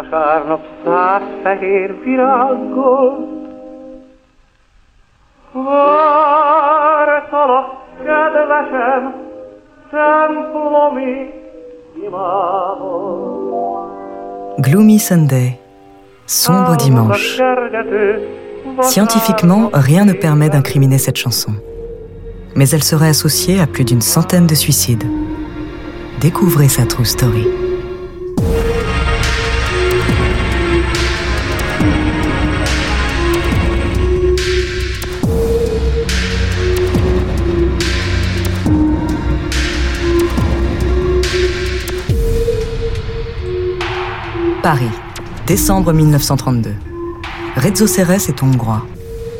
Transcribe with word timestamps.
Vasárnap 0.00 0.60
száz 0.84 1.22
fehér 1.42 1.94
virággal 2.04 3.28
Vártalak, 6.72 7.66
kedvesem, 8.06 9.04
templomi 9.90 11.14
imádon. 12.06 13.88
Gloomy 14.58 14.98
Sunday, 14.98 15.58
sombre 16.24 16.76
dimanche. 16.76 17.40
Scientifiquement, 18.80 19.70
rien 19.72 20.04
ne 20.04 20.12
permet 20.12 20.48
d'incriminer 20.50 20.98
cette 20.98 21.16
chanson. 21.16 21.52
Mais 22.54 22.68
elle 22.70 22.82
serait 22.84 23.08
associée 23.08 23.60
à 23.60 23.66
plus 23.66 23.84
d'une 23.84 24.00
centaine 24.00 24.46
de 24.46 24.54
suicides. 24.54 25.04
Découvrez 26.20 26.68
sa 26.68 26.86
true 26.86 27.04
story. 27.04 27.69
Paris, 44.62 44.90
décembre 45.46 45.94
1932. 45.94 46.74
Rezzo 47.56 47.86
Serres 47.86 48.28
est 48.28 48.42
hongrois. 48.42 48.84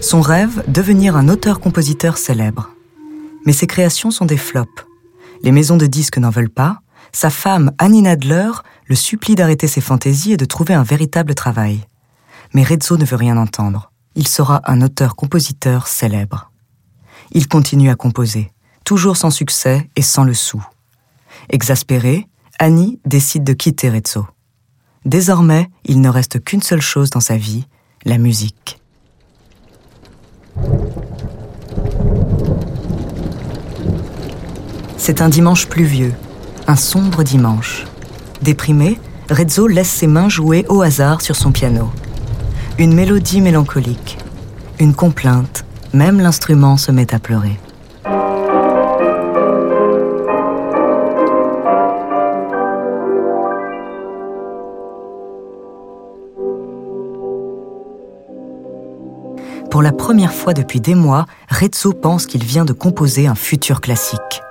Son 0.01 0.23
rêve, 0.23 0.65
devenir 0.67 1.15
un 1.15 1.29
auteur-compositeur 1.29 2.17
célèbre. 2.17 2.71
Mais 3.45 3.53
ses 3.53 3.67
créations 3.67 4.11
sont 4.11 4.25
des 4.25 4.39
flops. 4.39 4.87
Les 5.43 5.53
maisons 5.53 5.77
de 5.77 5.87
disques 5.87 6.17
n'en 6.17 6.31
veulent 6.31 6.49
pas. 6.49 6.81
Sa 7.13 7.29
femme, 7.29 7.73
Annie 7.77 8.01
Nadler, 8.01 8.51
le 8.87 8.95
supplie 8.95 9.35
d'arrêter 9.35 9.67
ses 9.67 9.83
fantaisies 9.83 10.33
et 10.33 10.37
de 10.39 10.47
trouver 10.47 10.73
un 10.73 10.85
véritable 10.85 11.35
travail. 11.35 11.85
Mais 12.55 12.63
Rezzo 12.63 12.97
ne 12.97 13.05
veut 13.05 13.17
rien 13.17 13.37
entendre. 13.37 13.93
Il 14.15 14.27
sera 14.27 14.63
un 14.65 14.81
auteur-compositeur 14.81 15.87
célèbre. 15.87 16.51
Il 17.33 17.47
continue 17.47 17.91
à 17.91 17.95
composer, 17.95 18.53
toujours 18.87 19.19
sans 19.19 19.31
succès 19.31 19.91
et 19.97 20.03
sans 20.03 20.25
le 20.25 20.35
sou. 20.35 20.65
Exaspérée, 21.51 22.27
Annie 22.59 23.01
décide 23.05 23.45
de 23.45 23.53
quitter 23.53 23.91
Rezzo. 23.91 24.27
Désormais, 25.05 25.69
il 25.85 26.01
ne 26.01 26.09
reste 26.09 26.45
qu'une 26.45 26.63
seule 26.63 26.83
chose 26.83 27.11
dans 27.11 27.21
sa 27.21 27.37
vie, 27.37 27.67
la 28.05 28.19
musique. 28.19 28.81
C'est 34.99 35.23
un 35.23 35.31
dimanche 35.31 35.67
pluvieux, 35.67 36.13
un 36.67 36.77
sombre 36.77 37.23
dimanche. 37.23 37.87
Déprimé, 38.43 38.99
Rezzo 39.31 39.67
laisse 39.67 39.91
ses 39.91 40.07
mains 40.07 40.29
jouer 40.29 40.67
au 40.69 40.83
hasard 40.83 41.23
sur 41.23 41.37
son 41.37 41.53
piano. 41.53 41.91
Une 42.79 42.95
mélodie 42.95 43.41
mélancolique, 43.41 44.19
une 44.79 44.95
complainte, 44.95 45.65
même 45.95 46.21
l'instrument 46.21 46.77
se 46.77 46.93
met 46.93 47.15
à 47.15 47.19
pleurer. 47.19 47.59
Pour 59.81 59.85
la 59.87 59.93
première 59.93 60.35
fois 60.35 60.53
depuis 60.53 60.79
des 60.79 60.95
mois, 60.95 61.25
Rezzo 61.49 61.95
pense 61.95 62.27
qu'il 62.27 62.45
vient 62.45 62.67
de 62.67 62.75
composer 62.75 63.27
un 63.27 63.35
futur 63.35 63.81
classique. 63.81 64.43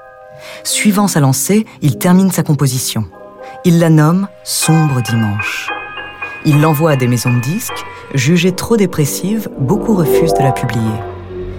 Suivant 0.63 1.07
sa 1.07 1.19
lancée, 1.19 1.67
il 1.84 2.00
termine 2.00 2.31
sa 2.31 2.41
composition. 2.41 3.06
Il 3.63 3.78
la 3.78 3.91
nomme 3.91 4.28
Sombre 4.44 5.03
Dimanche. 5.03 5.69
Il 6.45 6.59
l'envoie 6.59 6.94
à 6.94 6.95
des 6.95 7.07
maisons 7.07 7.31
de 7.31 7.41
disques. 7.41 7.85
Jugée 8.16 8.53
trop 8.53 8.75
dépressive, 8.75 9.50
beaucoup 9.59 9.94
refusent 9.94 10.34
de 10.34 10.41
la 10.41 10.51
publier. 10.51 10.97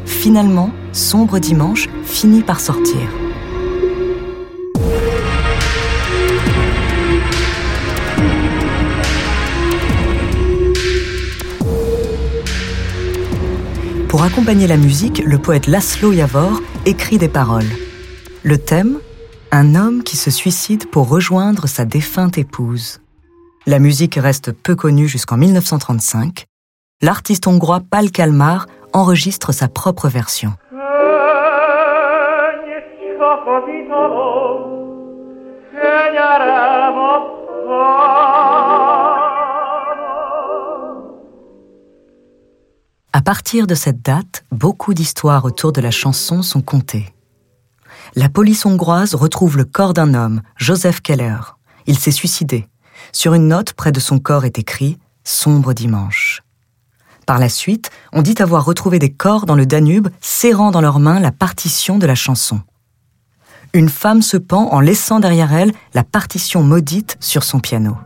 Finalement, 0.05 0.73
Sombre 0.91 1.39
Dimanche 1.39 1.89
finit 2.03 2.43
par 2.43 2.59
sortir. 2.59 2.99
Pour 14.11 14.25
accompagner 14.25 14.67
la 14.67 14.77
musique, 14.77 15.23
le 15.25 15.39
poète 15.39 15.69
Laszlo 15.69 16.13
Yavor 16.13 16.61
écrit 16.85 17.17
des 17.17 17.29
paroles. 17.29 17.71
Le 18.43 18.59
thème 18.59 18.99
Un 19.53 19.77
homme 19.77 20.03
qui 20.03 20.17
se 20.17 20.33
suicide 20.33 20.91
pour 20.91 21.09
rejoindre 21.09 21.69
sa 21.69 21.85
défunte 21.85 22.37
épouse. 22.37 23.01
La 23.69 23.79
musique 23.79 24.17
reste 24.17 24.51
peu 24.51 24.75
connue 24.75 25.07
jusqu'en 25.07 25.37
1935. 25.37 26.47
L'artiste 27.03 27.47
hongrois 27.47 27.83
Pal 27.89 28.11
Kalmar 28.11 28.67
enregistre 28.93 29.53
sa 29.53 29.69
propre 29.69 30.09
version. 30.09 30.55
À 43.21 43.23
partir 43.23 43.67
de 43.67 43.75
cette 43.75 44.01
date, 44.01 44.47
beaucoup 44.51 44.95
d'histoires 44.95 45.45
autour 45.45 45.73
de 45.73 45.83
la 45.83 45.91
chanson 45.91 46.41
sont 46.41 46.63
contées. 46.63 47.13
La 48.15 48.31
police 48.31 48.65
hongroise 48.65 49.15
retrouve 49.15 49.59
le 49.59 49.67
corps 49.67 49.93
d'un 49.93 50.15
homme, 50.15 50.41
Joseph 50.57 51.03
Keller. 51.03 51.37
Il 51.87 51.99
s'est 51.99 52.13
suicidé. 52.13 52.67
Sur 53.13 53.35
une 53.35 53.49
note 53.49 53.75
près 53.75 53.93
de 53.93 54.01
son 54.01 54.21
corps 54.21 54.47
est 54.47 54.59
écrit 54.59 54.99
Sombre 55.23 55.75
dimanche. 55.75 56.43
Par 57.27 57.39
la 57.39 57.51
suite, 57.51 57.91
on 58.15 58.23
dit 58.23 58.37
avoir 58.41 58.65
retrouvé 58.65 58.99
des 58.99 59.13
corps 59.13 59.45
dans 59.45 59.55
le 59.55 59.67
Danube 59.67 60.09
serrant 60.23 60.71
dans 60.71 60.81
leurs 60.81 60.99
mains 60.99 61.21
la 61.21 61.31
partition 61.31 61.99
de 61.99 62.07
la 62.07 62.15
chanson. 62.15 62.63
Une 63.75 63.91
femme 63.91 64.23
se 64.23 64.39
pend 64.39 64.71
en 64.73 64.81
laissant 64.81 65.21
derrière 65.21 65.53
elle 65.53 65.75
la 65.93 66.05
partition 66.05 66.63
maudite 66.63 67.19
sur 67.21 67.45
son 67.45 67.61
piano. 67.61 67.99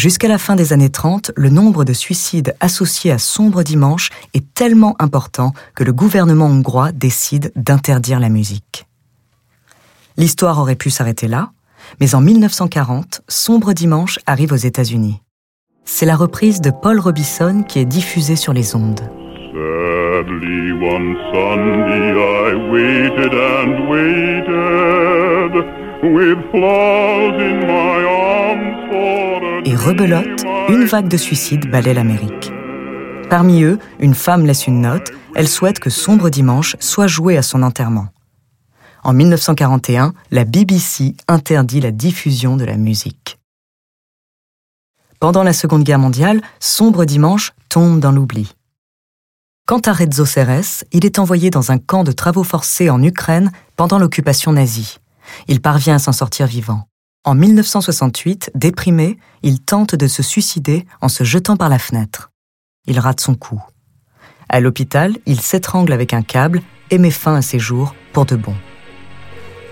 Jusqu'à 0.00 0.28
la 0.28 0.38
fin 0.38 0.56
des 0.56 0.72
années 0.72 0.88
30, 0.88 1.32
le 1.36 1.50
nombre 1.50 1.84
de 1.84 1.92
suicides 1.92 2.54
associés 2.60 3.12
à 3.12 3.18
Sombre 3.18 3.62
Dimanche 3.62 4.08
est 4.32 4.54
tellement 4.54 4.96
important 4.98 5.52
que 5.74 5.84
le 5.84 5.92
gouvernement 5.92 6.46
hongrois 6.46 6.90
décide 6.90 7.52
d'interdire 7.54 8.18
la 8.18 8.30
musique. 8.30 8.86
L'histoire 10.16 10.58
aurait 10.58 10.74
pu 10.74 10.88
s'arrêter 10.88 11.28
là, 11.28 11.50
mais 12.00 12.14
en 12.14 12.22
1940, 12.22 13.20
Sombre 13.28 13.74
Dimanche 13.74 14.18
arrive 14.24 14.54
aux 14.54 14.56
États-Unis. 14.56 15.20
C'est 15.84 16.06
la 16.06 16.16
reprise 16.16 16.62
de 16.62 16.70
Paul 16.70 16.98
Robinson 16.98 17.62
qui 17.68 17.78
est 17.78 17.84
diffusée 17.84 18.36
sur 18.36 18.54
les 18.54 18.74
ondes. 18.74 19.02
Et 29.64 29.76
rebelote, 29.76 30.42
une 30.68 30.84
vague 30.84 31.08
de 31.08 31.16
suicides 31.16 31.70
balaie 31.70 31.92
l'Amérique. 31.92 32.50
Parmi 33.28 33.62
eux, 33.62 33.78
une 33.98 34.14
femme 34.14 34.46
laisse 34.46 34.66
une 34.66 34.80
note, 34.80 35.10
elle 35.34 35.48
souhaite 35.48 35.78
que 35.78 35.90
Sombre 35.90 36.30
Dimanche 36.30 36.76
soit 36.80 37.06
joué 37.06 37.36
à 37.36 37.42
son 37.42 37.62
enterrement. 37.62 38.08
En 39.04 39.12
1941, 39.12 40.14
la 40.30 40.44
BBC 40.44 41.14
interdit 41.28 41.80
la 41.80 41.90
diffusion 41.90 42.56
de 42.56 42.64
la 42.64 42.76
musique. 42.76 43.38
Pendant 45.20 45.42
la 45.42 45.52
Seconde 45.52 45.84
Guerre 45.84 45.98
mondiale, 45.98 46.40
Sombre 46.58 47.04
Dimanche 47.04 47.52
tombe 47.68 48.00
dans 48.00 48.12
l'oubli. 48.12 48.54
Quant 49.66 49.80
à 49.80 49.92
Rezzo 49.92 50.24
Ceres, 50.24 50.84
il 50.92 51.04
est 51.04 51.18
envoyé 51.18 51.50
dans 51.50 51.70
un 51.70 51.78
camp 51.78 52.02
de 52.02 52.12
travaux 52.12 52.44
forcés 52.44 52.90
en 52.90 53.02
Ukraine 53.02 53.52
pendant 53.76 53.98
l'occupation 53.98 54.52
nazie. 54.52 54.98
Il 55.48 55.60
parvient 55.60 55.96
à 55.96 55.98
s'en 56.00 56.12
sortir 56.12 56.46
vivant. 56.46 56.89
En 57.22 57.34
1968, 57.34 58.50
déprimé, 58.54 59.18
il 59.42 59.60
tente 59.60 59.94
de 59.94 60.06
se 60.06 60.22
suicider 60.22 60.86
en 61.02 61.08
se 61.08 61.22
jetant 61.22 61.58
par 61.58 61.68
la 61.68 61.78
fenêtre. 61.78 62.30
Il 62.86 62.98
rate 62.98 63.20
son 63.20 63.34
coup. 63.34 63.62
À 64.48 64.60
l'hôpital, 64.60 65.18
il 65.26 65.38
s'étrangle 65.38 65.92
avec 65.92 66.14
un 66.14 66.22
câble 66.22 66.62
et 66.90 66.96
met 66.96 67.10
fin 67.10 67.34
à 67.34 67.42
ses 67.42 67.58
jours 67.58 67.94
pour 68.14 68.24
de 68.24 68.36
bon. 68.36 68.54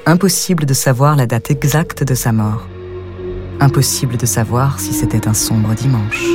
Impossible 0.05 0.67
de 0.67 0.75
savoir 0.75 1.17
la 1.17 1.27
date 1.27 1.51
exacte 1.51 2.05
de 2.05 2.15
sa 2.15 2.33
mort. 2.33 2.69
Impossible 3.61 4.19
de 4.19 4.27
savoir 4.27 4.79
si 4.79 4.93
c'était 4.93 5.27
un 5.27 5.35
sombre 5.35 5.75
dimanche. 5.75 6.27